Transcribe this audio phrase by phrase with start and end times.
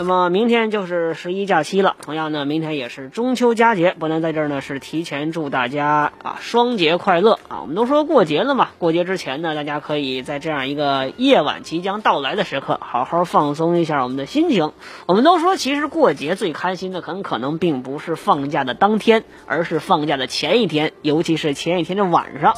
[0.00, 3.94] 那么明天就是十一假期了，同样呢，明天也是中秋佳节。
[3.98, 7.60] 伯南在这儿呢是提前祝大家啊双节快乐啊！
[7.60, 14.72] 我们都说过节了嘛，过节之前呢，大家可以在这样一个夜晚即将到来的时刻，好好放松一下我们的心情。
[15.04, 22.54] 我们都说，其实过节最开心的很可能并不是放假的当天，而是放假的前一天，尤其是前一天的晚上。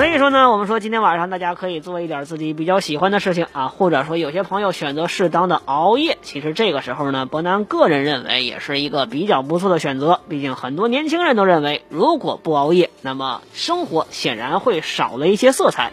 [0.00, 10.20] 所以说呢，我们说今天晚上大家可以做一点自己比较喜欢的事情啊，或者说有些朋友选择适当的熬夜，其实这个时候呢，伯南个人认为也是一个比较不错的选择。
[10.26, 15.92] 毕竟很多年轻人都认为，如果不熬夜，那么生活显然会少了一些色彩。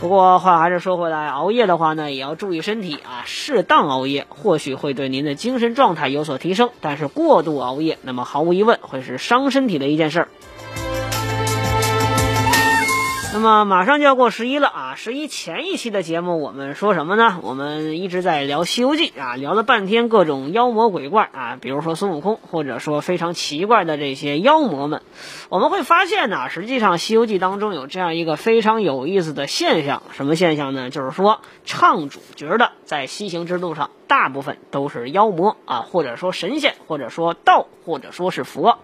[0.00, 10.28] 不过话还是说回来，熬夜的话呢，也要注意身体啊，适当熬夜或许会对您的精神状态有所提升，但是过度熬夜，那么毫无疑问会是伤身体的一件事儿。
[13.34, 14.94] 那么马上就要过十一了啊！
[14.94, 17.38] 十一前一期的节目我们说什么呢？
[17.42, 25.00] 我们一直在聊《西游记》啊，聊了半天各种妖魔鬼怪啊，比如说孙悟空，或者说非常奇怪的这些妖魔们。
[25.48, 30.90] 我们会发现呢，实际上《西游记》当中有这样一个非常有意思的现象，什么现象呢？
[30.90, 38.78] 就是说唱主角的在西行之路上，大部分都是妖魔啊，或者说神仙，或者说道，或者说是佛。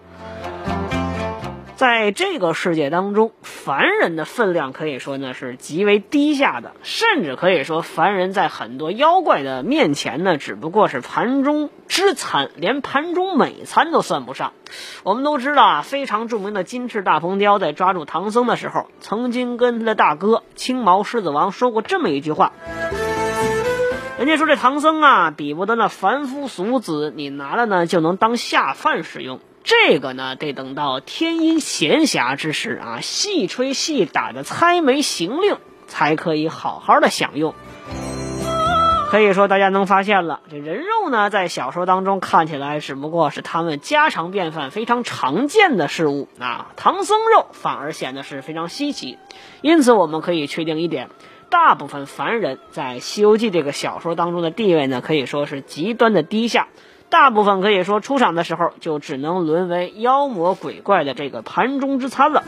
[1.79, 14.51] 在这个世界当中，凡人的分量可以说呢是极为低下的，甚至可以说凡人在很多妖怪的面前呢，只不过是盘中之餐，连盘中美餐都算不上。
[15.03, 22.51] 我们都知道啊，非常著名的金翅大鹏雕在抓住唐僧的时候，曾经跟他的大哥青毛狮子王说过这么一句话：
[24.17, 29.39] 人家说这唐僧啊，比不得那凡夫俗子，你拿了呢就能当下饭使用。
[29.69, 37.53] 这个呢，得等到天阴闲暇之时啊，细吹细打的猜眉行令，才可以好好的享用。
[39.11, 49.19] 可以说，大家能发现了，这人肉呢，在小说当中看起来只不过是他们家常便饭、非常常见的事物啊，唐僧肉反而显得是非常稀奇。
[49.61, 51.11] 因此，我们可以确定一点：
[51.51, 56.67] 大部分凡人在《西游记》这个小说当中的地位呢，可以说是极端的低下。
[57.09, 62.43] 大部分可以说出场的时候就只能沦为妖魔鬼怪的这个盘中之餐了。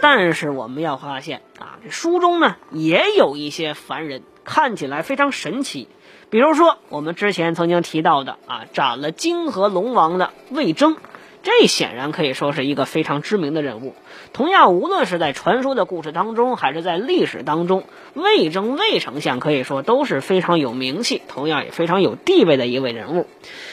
[0.00, 5.88] 但是我们要发现啊，这书中呢也有一些凡人看起来非常神奇，
[6.28, 10.96] 比如说我们之前曾经提到的啊，斩了泾河龙王的魏征。
[11.44, 13.96] 这显然可以说是一个非常知名的人物。
[14.32, 17.84] 同样，无论是在传说的故事当中，还是在历史当中，
[18.14, 23.26] 魏征魏丞相可以说都是非常有名气，同样也非常有地位的一位人物。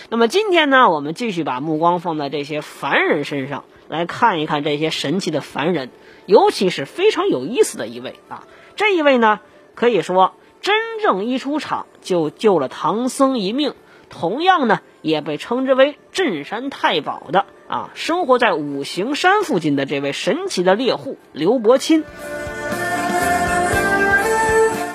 [0.09, 5.91] 那么今天呢，我们继续把目光放在这些凡人身上，来看一看这些神奇的凡人，
[6.25, 8.43] 尤其是非常有意思的一位啊。
[8.75, 9.39] 这一位呢，
[9.75, 13.75] 可以说真正一出场就救了唐僧一命，
[14.09, 17.45] 同样呢，也被称之为镇山太保的。
[17.67, 22.03] 啊，生活在五行山附近的这位神奇的猎户刘伯钦。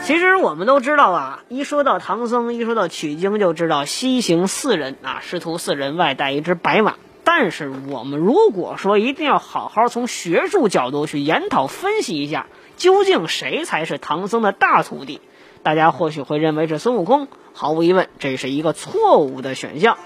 [0.03, 6.97] 其实我们都知道啊，一说到唐僧，一说到取经，就知道西行四人啊，师徒四人外带一只白马。
[7.25, 12.47] 但是我们如果说一定要好好从学术角度去研讨分析一下，
[12.77, 15.21] 究竟谁才是唐僧的大徒弟，
[15.63, 17.29] 大家或许会认为是孙悟空。
[17.53, 19.97] 毫无疑问，这是一个错误的选项。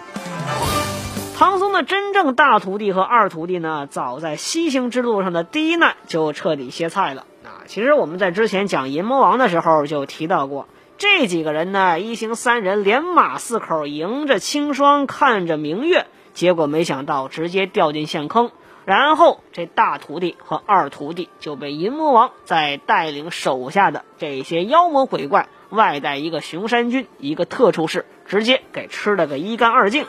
[1.37, 7.63] 唐僧的真正大徒弟和二徒弟呢，早在西行之路上的第一难就彻底歇菜了啊！
[7.67, 10.67] 其实我们在之前讲银魔王的时候就提到过，
[10.99, 16.07] 这几个人呢，一行三人连马四口，迎着清霜，看着明月，
[16.39, 18.53] 结果没想到直接掉进陷坑，
[18.85, 30.07] 然后这大徒弟和二徒弟就被银魔王在带领手下的这些妖魔鬼怪外带一个熊山军一个特处士，直接给吃了个一干二净。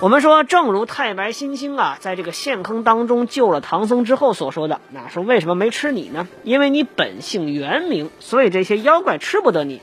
[0.00, 6.28] 我们说，正如太白金星啊，在这个陷坑当中救了唐僧之后所说的，那说为什么没吃你呢？
[6.42, 9.80] 因为你本性元明，所以这些妖怪吃不得你。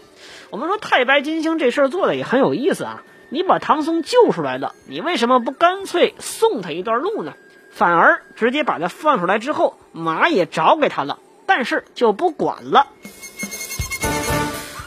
[0.52, 7.34] 我们说太白金星这事儿做的也很有意思啊，你把唐僧救出来了，你为什么不干脆送他一段路呢？
[7.72, 12.88] 反而直接把他放出来之后，马也找给他了，但是就不管了。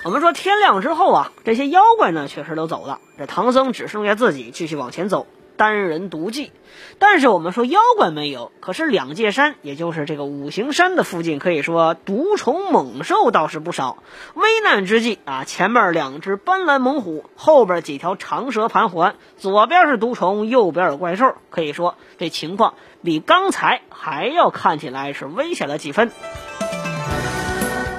[0.05, 5.27] 我们说天亮之后啊，这些妖怪呢确实都走了，这唐僧只剩下自己继续往前走。
[5.57, 6.53] 单人独骑，
[6.99, 13.99] 但是我们说妖怪没有，可是两界山，也就是这个五行山的附近，可以说毒虫猛兽倒是不少。
[14.35, 26.11] 危难之际啊，前面两只斑斓猛虎，后边几条长蛇盘桓，左边是毒虫，右边有怪兽，可以说这情况比刚才还要看起来是危险了几分。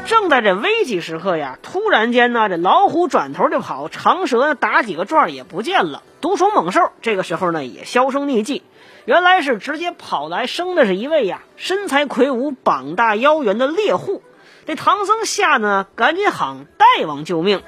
[0.05, 8.61] 正在这危急时刻呀，突然间呢，这老虎转头就跑，长蛇打几个转也不见了，毒虫猛兽这个时候呢也销声匿迹。
[9.05, 14.21] 原来是直接跑来生的是一位呀身材魁梧、膀大腰圆的猎户。
[14.67, 17.61] 这唐僧吓得赶紧喊大王救命。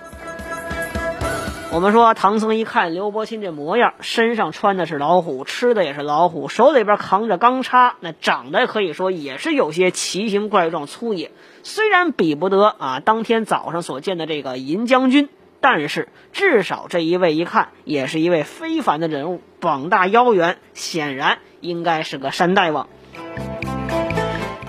[1.69, 11.31] 我们说唐僧一看刘伯钦这模样，身上穿的是老虎，吃的也是老虎，手里边扛着钢叉，那长得可以说也是有些奇形怪状、粗野。
[11.67, 15.27] 虽然比不得啊当天早上所见的这个银将军，
[15.59, 22.87] 但是至少这一位一看也是一位非凡的人物，膀大腰圆，显然应该是个山大王。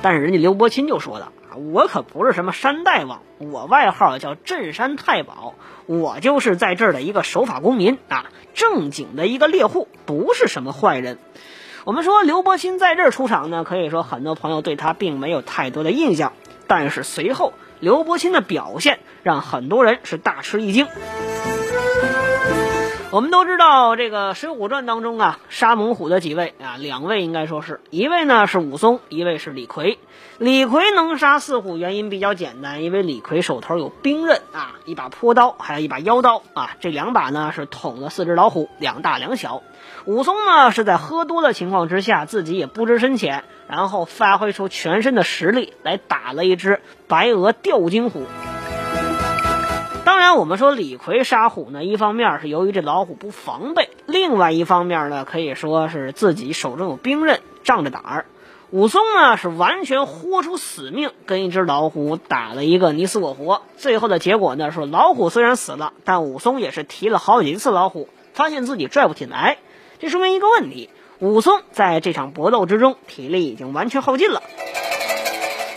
[0.03, 5.55] 但是人家刘伯钦就说了啊，我可不是什么山大王，我外号叫镇山太保，
[5.87, 11.19] 我就是在这儿的一个守法公民啊，正经的一个猎户，不是什么坏人。
[11.85, 16.33] 我们说刘伯钦在这儿出场呢，可以说很多朋友对他并没有太多的印象。
[16.69, 20.87] 但是随后刘伯钦的表现让很多人是大吃一惊。
[23.11, 29.99] 我们都知道这个《水浒传》当中啊，杀猛虎的几位啊，两位应该说是一位呢是武松，一位是李逵。
[30.37, 39.63] 李逵能杀四虎，原因比较简单，因为李逵手头有兵刃啊，一把坡刀，还有一把腰刀啊，这两把呢是捅了四只老虎，两大两小。
[40.05, 48.25] 武松呢是在喝多的情况之下，自己也不知深浅，然后发挥出全身的实力来打了一只白额吊睛虎。
[50.05, 58.27] 当然，我们说李逵杀虎呢，一方面是由于这老虎不防备，另外一方面呢，可以说是自己手中有兵刃，仗着胆儿。
[58.71, 63.63] 武松呢是完全豁出死命，跟一只老虎打了一个你死我活。
[63.77, 69.59] 最后的结果呢，是老虎虽然死了，但武松也是提了好几次老虎，发现自己拽不起来。
[69.99, 74.41] 这说明一个问题：武松在这场搏斗之中，体力已经完全耗尽了。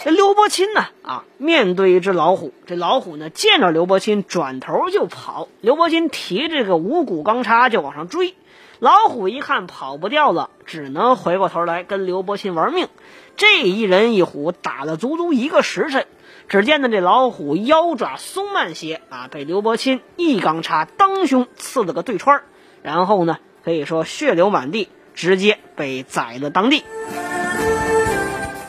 [0.03, 0.85] 这刘伯钦呢？
[1.01, 5.47] 啊，面对一只老虎，这老虎呢见着刘伯钦转头就跑。
[5.59, 8.35] 刘伯钦提这个五股钢叉就往上追，
[8.77, 12.87] 老虎一看跑不掉了，只能回过头来跟刘伯钦玩命。
[13.35, 16.05] 这一人一虎打了足足一个时辰，
[16.49, 22.43] 只见呢这老虎腰爪松慢些啊，被刘伯钦一钢叉当胸刺了个对穿
[22.83, 24.89] 然后呢可以说血流满地，
[25.21, 26.83] 直接被宰了当地。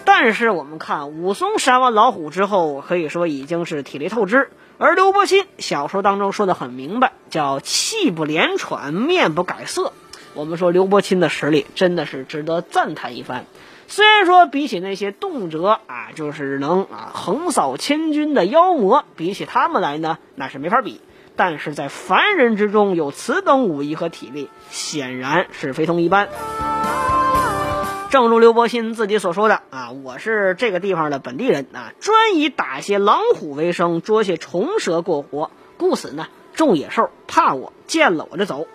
[0.05, 4.51] 但是我们看武松杀完老虎之后，可以说已经是体力透支。
[4.77, 9.95] 而刘伯钦小说当中说的很明白，叫气不连喘，面不改色。
[10.35, 13.47] 我们说刘伯钦的实力真的是值得赞叹一番。
[13.89, 21.01] 虽然说比起那些动辄啊就是能啊横扫千军的妖魔，比起他们来呢，那是没法比。
[21.45, 26.29] 但是在凡人之中有此等武艺和体力，显然是非同一般。
[28.11, 38.69] 正如刘伯钦自己所说的啊，我是这个地方的本地人啊，专以打些狼虎为生，捉些虫蛇过活，故此呢，众野兽怕我，见了我就走。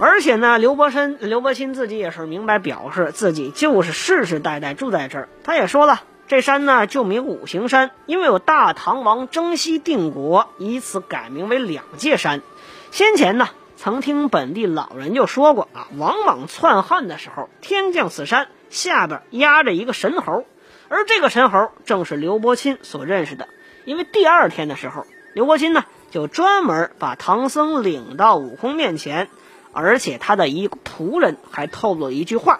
[0.00, 5.28] 而且呢，刘伯申、刘伯钦自己也是明白表示，自己就是世世代代住在这儿。
[5.44, 12.42] 他也说了，这山呢就名五行山，因为有大唐王征西定国，以此改名为两界山。
[12.90, 13.48] 先前呢。
[13.80, 20.44] 曾听本地老人就说过啊，王莽篡汉的时候，天降此山，下边压着一个神猴，
[20.88, 23.46] 而这个神猴正是刘伯钦所认识的。
[23.84, 29.28] 因为第二天的时候，刘伯钦呢就专门把唐僧领到悟空面前，
[29.72, 32.58] 而且他的一仆人还透露了一句话。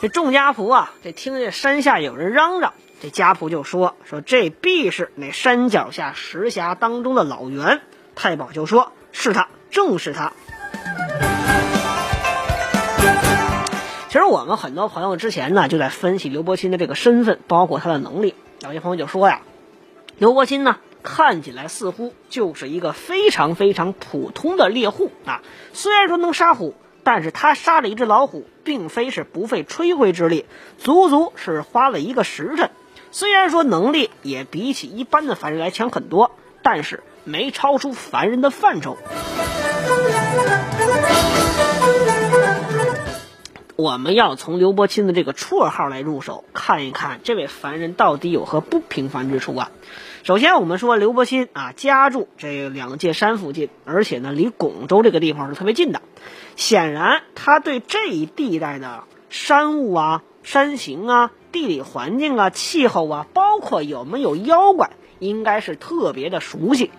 [0.00, 7.82] 这众家仆啊，这听见山下有人嚷嚷，这家仆就说说这必是那山脚下石峡当中的老袁。
[8.14, 8.92] 太保就说。
[9.12, 10.32] 是他，正是他。
[14.08, 18.34] 其实我们很多朋友之前呢就在分析刘伯钦的这个身份，包括他的能力。
[18.62, 19.42] 有些朋友就说呀，
[20.16, 25.42] 刘伯钦呢看起来似乎就是一个非常非常普通的猎户啊。
[25.74, 30.46] 虽然说能杀虎，但是他杀了一只老虎，并非是不费吹灰之力，
[30.78, 32.70] 足足是花了一个时辰。
[33.10, 36.30] 虽然说能力也比起一般的凡人来强很多，
[36.62, 37.02] 但是。
[37.22, 38.96] 没超出凡人的范畴。
[43.76, 49.70] 我们要从刘伯钦的这个绰号来入手，看一看这位凡人到底有何不平凡之处啊。
[50.22, 56.02] 首先，我们说刘伯钦啊，家住这两界山附近，而且呢，离巩州这个地方是特别近的。
[56.56, 66.90] 显然，他对这一地带的山雾啊、山形啊、地理环境啊、气候啊，包括有没有妖怪，应该是特别的熟悉。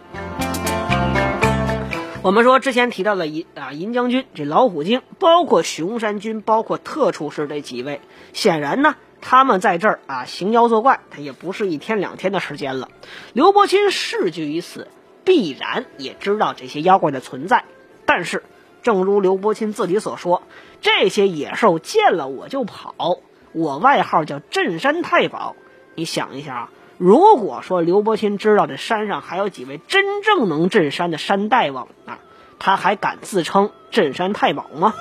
[2.24, 8.01] 我们说之前提到的银啊银将军这老虎精，包括熊山军，包括特处士这几位，
[8.34, 12.90] 显然呢，他们在这儿啊行妖作怪，他也不是一天两天的时间了。
[13.34, 14.88] 刘伯钦世居于此，
[15.24, 17.63] 必然也知道这些妖怪的存在。
[18.06, 18.44] 但是，
[18.82, 20.44] 正如刘伯钦自己所说，
[20.82, 23.20] 这些野兽见了我就跑，
[23.54, 25.56] 我外号叫镇山太保。
[25.96, 26.70] 你想一下啊。
[26.98, 32.20] 如果说刘伯钦知道这山上还有几位真正能镇山的山大王啊，
[32.60, 34.94] 他还敢自称镇山太保吗？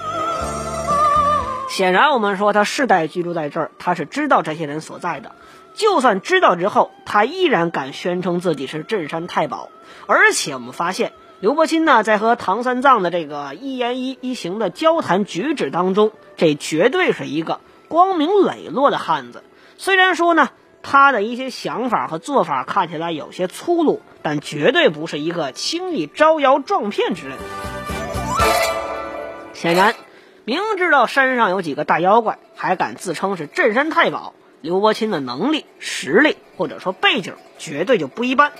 [1.71, 5.37] 显然，我们说他世代居住在这儿，他是知道这些人所在的。
[5.73, 9.71] 就算知道之后，他依然敢宣称自己是镇山太保。
[10.07, 19.45] 而且，我们发现刘伯钦呢，在和唐三藏的这个一言一一行的交谈举止当中，这绝对是一个光明磊落的汉子。
[19.79, 20.51] 虽然说呢。
[20.83, 27.37] 他的一些想法和做法看起来有些粗鲁，但绝对不是一个轻易招摇撞骗之人。
[29.53, 29.95] 显然，
[30.51, 38.51] 明知道山上有几个大妖怪，还敢自称是镇山太保，刘伯钦的能力、实力或者说背景绝对就不一般。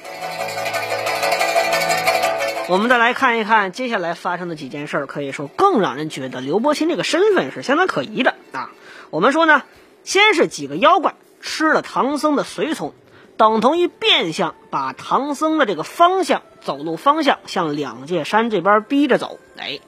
[2.69, 8.71] 我们再来看一看接下来发生的几件事儿，可以说更让人觉得刘伯钦这个身份是相当可疑的啊。
[9.11, 9.65] 我们说呢，
[10.05, 11.17] 先是几个妖怪。
[11.41, 12.95] 吃了唐僧的随从，
[13.37, 19.41] 等同于变相把唐僧的这个方向走路方向向两界山这边逼着走。
[19.59, 19.81] 哎，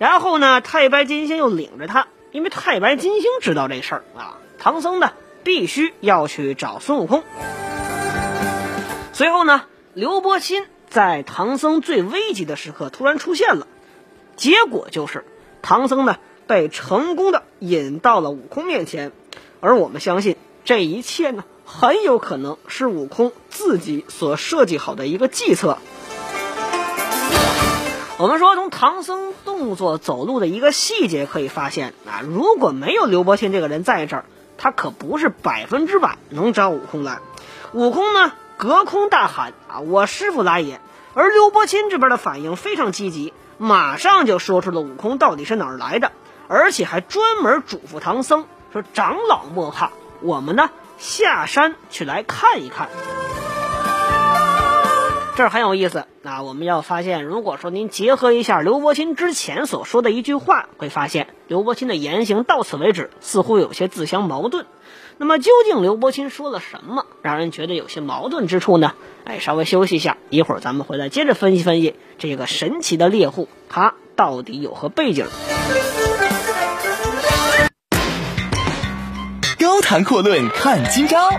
[0.00, 5.12] 然后呢，太白金星又领着他，因为太白金星知道这事儿啊，唐僧呢
[5.44, 7.22] 必须要去找孙悟空。
[9.12, 13.66] 随后呢，刘伯钦在唐僧最危急的时刻突然出现了，
[14.36, 15.26] 结果就是
[15.60, 16.16] 唐僧呢
[16.46, 19.12] 被成功的引到了悟空面前，
[19.60, 20.38] 而我们相信。
[20.64, 25.76] 这一切呢，很有可能是悟空自己所设计好的一个计策。
[28.20, 34.26] 我们说，从唐僧动作走路的一个细节可以发现啊，如果没有刘伯钦这个人在这儿，
[34.58, 37.20] 他可不是百分之百能找悟空来。
[37.72, 40.82] 悟空呢，隔空大喊啊：“我师傅来也！”
[41.14, 46.12] 而刘伯钦这边的反应非常积极，马上就说出了悟空到底是哪儿来的，
[46.46, 52.90] 而且还专门嘱咐唐僧说：“长老莫怕。”我们呢下山去来看一看，
[55.40, 56.04] 这很有意思。
[56.20, 64.66] 那我们要发现，如果说您结合一下刘伯钦之前所说的一句话，会发现刘伯钦的言行到此为止似乎有些自相矛盾。
[65.16, 68.92] 那么究竟刘伯钦说了什么，让人觉得有些矛盾之处呢？
[69.24, 75.26] 哎，稍微休息一下，一会儿咱们回来接着分析分析这个神奇的猎户，他到底有何背景。
[79.58, 81.30] 高谈阔论看今朝，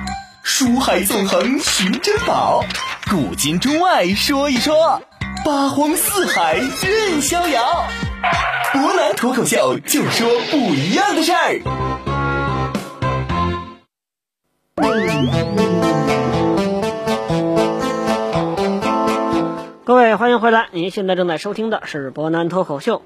[0.41, 2.65] 书海纵横寻珍宝，
[3.11, 5.01] 古今中外说一说，
[5.43, 7.83] 八荒四海任逍遥。
[8.71, 11.59] 博南脱口秀就说不一样的事儿。
[19.83, 23.01] 各位欢迎回来，您现在正在收听的是博南脱口秀。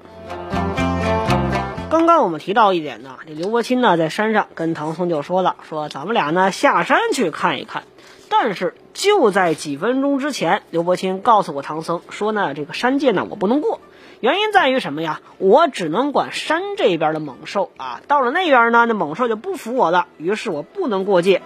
[1.90, 7.82] 刚刚我们提到一点呢，这刘伯钦呢在山上跟唐僧就说了，说咱们俩呢下山去看一看。
[8.28, 13.80] 但是就在几分钟之前，刘伯钦告诉过唐僧说呢，这个山界呢我不能过，
[14.20, 15.20] 原因在于什么呀？
[15.38, 21.42] 我只能管山这边的猛兽啊，到了那边呢，那猛兽就不服我了，于是我不能过界。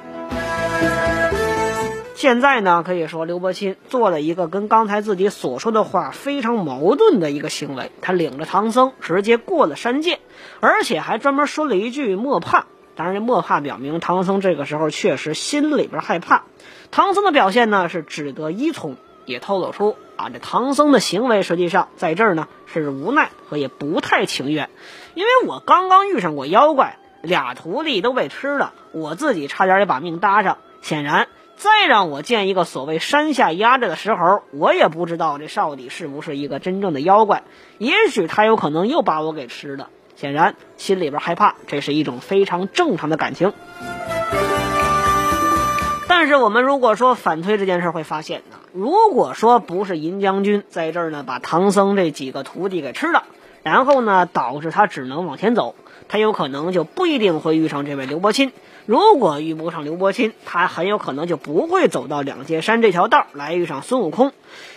[2.15, 7.91] 现在呢，可以说刘伯钦做了一个跟刚才自己所说的话非常矛盾的一个行为。
[8.03, 10.19] 他领着唐僧直接过了山界，
[10.61, 12.67] 而且还专门说了一句“莫怕”。
[12.97, 16.43] 当然，这“莫怕”表明唐僧这个时候确实心里边害怕。
[16.91, 24.71] 唐僧的表现呢是只得依从，也透露出啊，这唐僧的行为实际上在这儿呢是无奈和也不太情愿。
[25.15, 30.59] 因为我刚刚遇上过妖怪，俩徒弟都被吃了，我自己差点也把命搭上。
[30.83, 31.29] 显然。
[31.57, 37.43] 再让我见一个所谓山下压着的石猴，我也不知道这到底是不是一个真正的妖怪。
[37.77, 39.91] 也许他有可能又把我给吃了。
[40.21, 43.55] 显然心里边害怕，这是一种非常正常的感情。
[46.09, 53.25] 但是我们如果说反推这件事，会发现呢，如果说不是银将军在这儿呢，把唐僧这几个徒弟给吃了，
[53.62, 55.75] 然后呢导致他只能往前走，
[56.11, 58.50] 他有可能就不一定会遇上这位刘伯钦。
[58.85, 64.33] 如果遇不上刘伯钦，他很有可能就不会走到两界山这条道来遇上孙悟空。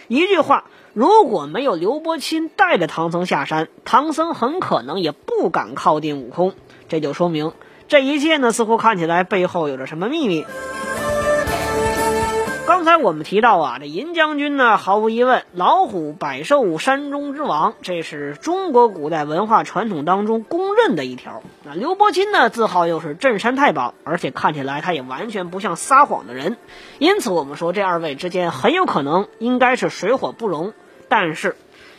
[0.08, 6.54] 一句话，如果没有刘伯钦带着唐僧下山，唐僧很可能也不敢靠近悟空。
[6.88, 7.54] 这就说明
[7.88, 10.46] 这一切呢，似乎看起来背后有着什么秘密。
[12.84, 21.42] 刚才我们提到啊，这银将军呢，毫无疑问，老虎百兽山中之王，这是中国古代文化传统当中公认的一条。
[21.64, 26.58] 那刘伯钦呢，自号又是镇山太保，而且看起来他也完全不像撒谎的人，
[27.00, 30.74] 因此我们说这二位之间很有可能应该是水火不容。
[31.08, 31.56] 但是，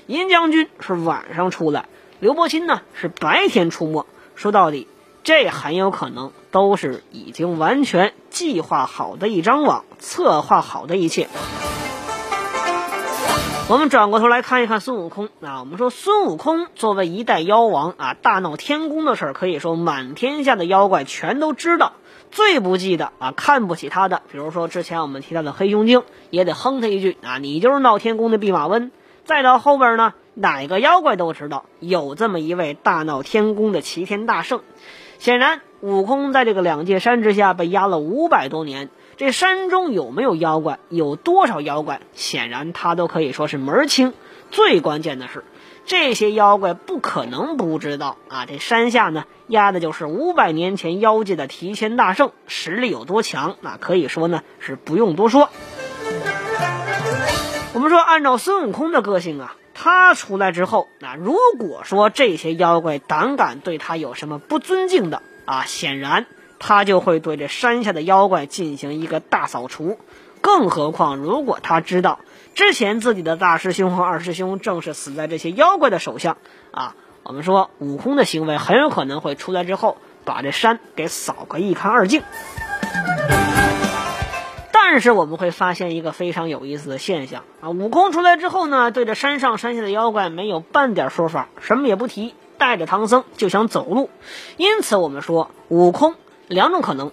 [0.06, 1.86] 银将军是晚上出来，
[2.20, 4.86] 刘伯钦呢是白天出没，说到底。
[5.22, 11.26] 这很有可能都是已经完全计划好的一张网，策划好的一切。
[13.68, 21.94] 我们转过头来看一看孙悟空啊，我们说孙悟空作为一代妖王啊，大闹天宫的事儿，可以说满天下的妖怪全都知道。
[22.30, 28.92] 最不济的啊，看不起他的，比如说之前我们提到的黑熊精，也得哼他一句啊，你就是闹天宫的弼马温。
[29.24, 34.60] 再到后边呢，哪个妖怪都知道有这么一位大闹天宫的齐天大圣。
[35.18, 38.88] 显然，悟空在这个两界山之下被压了五百多年，
[39.18, 44.14] 这山中有没有妖怪，有多少妖怪，显然他都可以说是门儿清。
[44.50, 45.44] 最关键的是，
[45.84, 48.46] 这些妖怪不可能不知道啊！
[48.46, 55.50] 这山下呢，压的就是五百年前妖界的提牵大圣，实力有多强，那可以说呢是不用多说。
[57.74, 59.54] 我们说，按照孙悟空的个性啊。
[59.76, 66.26] 他出来之后，那如果说这些妖怪胆敢对他有什么不尊敬的啊，显然
[66.58, 69.98] 他就会对这山下的妖怪进行一个大扫除。
[70.40, 72.20] 更何况，如果他知道
[72.54, 76.36] 之前自己的大师兄和二师兄正是死在这些妖怪的手下
[76.70, 82.22] 啊，我们说悟空的行为很有可能会出来之后把这山给扫个一干二净。
[84.70, 87.70] 但是我们会发现一个非常有意思的现象啊！
[87.70, 94.10] 悟空出来之后呢，对着山上山下的妖怪没有半点说法，什么也不提，带着唐僧就想走路。
[94.56, 96.14] 因此，我们说悟空
[96.48, 97.12] 两种可能：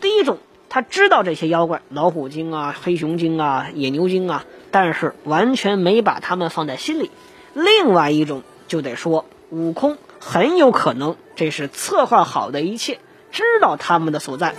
[0.00, 7.10] 第一种，他知道这些妖怪，老虎精啊、黑熊精啊、野牛精啊，但是完全没把他们放在心里；
[7.54, 12.98] 另外一种，就得说悟空很有可能这是策划好的一切，
[13.30, 14.54] 知道他们的所在。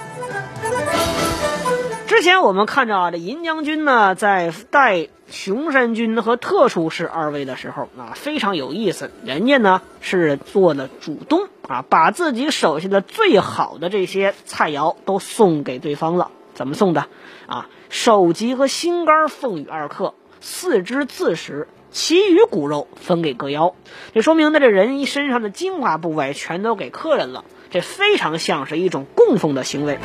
[2.19, 9.09] 之前我们看着啊，这银将军呢，在带熊山军和特殊士二位的时候啊，非常有意思。
[9.23, 16.29] 人家呢是做了主动啊，把自己手下的最好的这些菜肴都送给对方了。
[16.53, 17.05] 怎么送的？
[17.47, 23.75] 啊，首级和心肝奉与二客，四肢自食，其余骨肉分给各妖。
[24.13, 27.45] 这说明呢，这人身上的精华部位全都给客人了。
[27.71, 29.97] 这非常像是一种供奉的行为。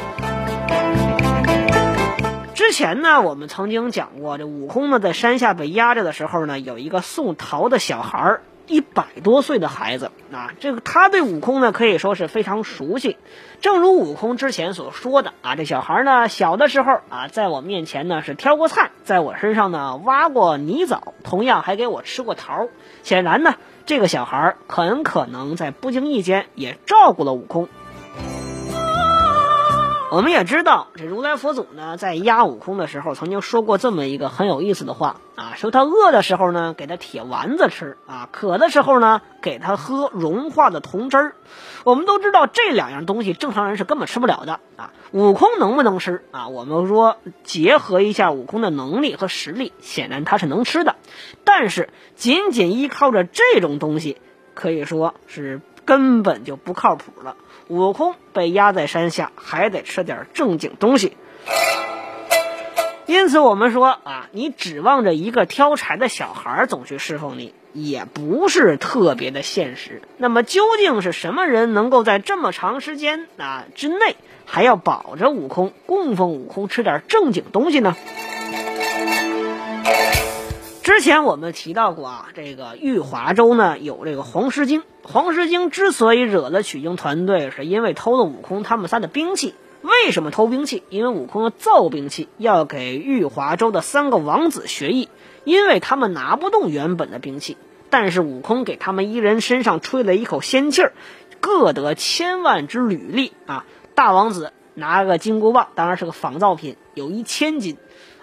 [2.55, 13.17] 之前呢，我们曾经讲过，这悟空呢在山下被压着的时候呢，有一个送桃的小孩儿，一百多岁的孩子啊，这个他对悟空呢可以说是非常熟悉。
[13.61, 22.69] 正如悟空之前所说的啊，这小孩呢小的时候啊，在我面前呢是挑过菜，在我身上呢挖过泥枣，同样还给我吃过桃。
[23.03, 27.69] 显然呢，这个小孩很可能在不经意间也照顾了悟空。
[30.15, 41.35] 我们也知道，这如来佛祖呢，在压悟空的时候，曾经说过这么一个很有意思的话啊，说他饿的时候呢，给他铁丸子吃啊；渴的时候呢，给他喝融化的铜汁儿。
[41.83, 44.93] 我们都知道这两样东西，正常人是根本吃不了的啊。
[45.11, 46.47] 悟空能不能吃啊？
[46.47, 50.95] 我们说结合一下悟空的能力和实力，显然他是能吃的。
[51.43, 54.19] 但是仅仅依靠着这种东西，
[54.55, 57.35] 可以说是根本就不靠谱了。
[57.69, 61.17] 悟空被压在山下，还得吃点正经东西。
[63.07, 70.01] 因此，我们说啊，你指望着一个挑柴的小孩总去侍奉你，也不是特别的现实。
[70.17, 77.95] 那么，究竟是什么人能够在这么长时间啊之内，还要保着悟空，供奉悟空吃点正经东西呢？
[80.85, 84.83] 之前我们提到过啊，这个玉华州呢有这个黄狮精。
[85.03, 89.55] 黄狮精之所以惹了取经团队，是因为偷了悟空他们仨的兵器。
[89.81, 90.83] 为什么偷兵器？
[90.91, 95.09] 因为悟空要造兵器，要给玉华州的三个王子学艺，
[95.45, 97.57] 因为他们拿不动原本的兵器。
[97.89, 100.93] 但是悟空给他们一人身上吹了一口仙气儿，
[101.41, 103.65] 各得千万之履历啊！
[103.95, 107.77] 大王子拿个金箍棒，当然是个仿造品，有一千斤；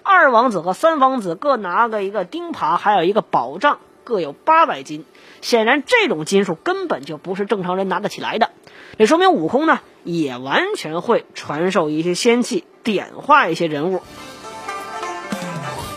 [0.03, 3.79] 二王子和三王子各拿个一个钉耙，还有一个宝杖。
[4.03, 5.05] 各有八百斤。
[5.41, 8.49] 显然，这种金属根本就不是正常人拿得起来的。
[8.97, 14.01] 这说明悟空呢，也完全会传授一些仙气，点化一些人物。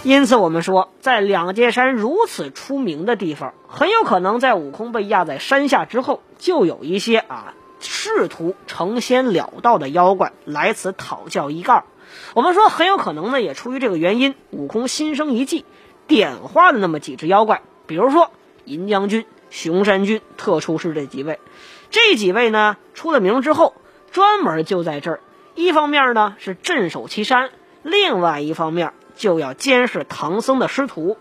[0.03, 11.85] 因此，我们说，在两界山如此出名的地方，很有可能在悟空被压在山下之后，就有一些啊试图成仙了道的妖怪来此讨教一二。
[12.35, 15.65] 我们说，很有可能呢，也出于这个原因，悟空心生一计，
[16.07, 18.31] 点化了那么几只妖怪，比如说
[18.65, 21.39] 银将军、熊山君、特出师这几位。
[21.91, 23.75] 这几位呢，出了名之后，
[24.11, 25.21] 专门就在这儿，
[25.55, 27.51] 一方面呢是镇守其山，
[27.83, 28.93] 另外一方面。
[29.17, 31.17] 就要监视唐僧的师徒，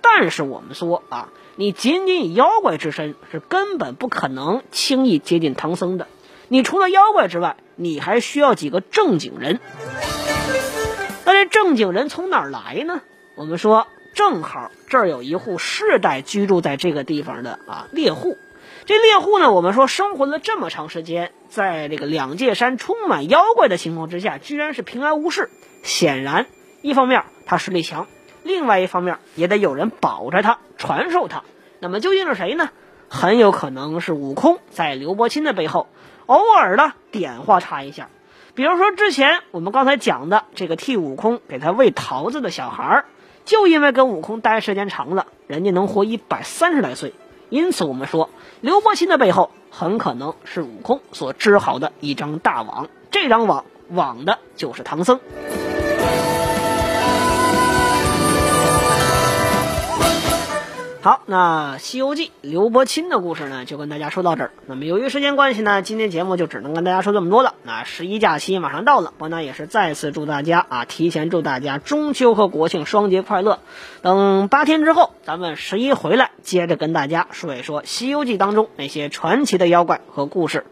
[0.00, 6.08] 但是我们说啊，你仅仅以妖怪之身是根本不可能轻易接近唐僧的。
[6.48, 9.60] 你除了妖怪之外，你还需要几个正经人。
[11.24, 13.00] 那这正经人从哪儿来呢？
[13.34, 18.36] 我们说，正好这儿有一户世代居住在这个地方的啊猎户。
[18.86, 25.48] 这猎户呢，我们说生活了这么长时间，在这个两界山充满妖怪的情况之下，居然是平安无事。
[25.82, 26.46] 显然，
[26.82, 27.24] 一方面。
[27.46, 28.06] 他实力强，
[28.42, 31.44] 另外一方面也得有人保着他，传授他。
[31.78, 32.70] 那么究竟是谁呢？
[33.10, 35.88] 很有可能是悟空在刘伯钦的背后，
[36.24, 38.08] 偶尔的点化他一下。
[38.54, 43.04] 比如说之前我们刚才讲的这个替悟空给他喂桃子的小孩，
[43.44, 47.12] 就因为跟悟空待时间长了，人家能活一百三十来岁。
[47.50, 55.18] 因此我们说，刘伯钦的背后很可能是悟空所织好的一张大网，这张网网的就是唐僧。
[61.04, 64.52] 好，那《西游记》刘伯钦的故事呢，就跟大家说到这儿。
[64.64, 67.56] 那么由于时间关系呢，今天节目就只能跟大家说这么多了。
[67.62, 73.58] 那十一假期马上到了，我呢也是再次祝大家啊，提前祝大家中秋和国庆双节快乐。
[74.00, 80.64] 等八天之后，咱们十一回来，接着跟大家说一说《西游记》当中那些传奇的妖怪和故事。